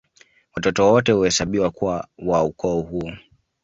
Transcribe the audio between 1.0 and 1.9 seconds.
huhesabiwa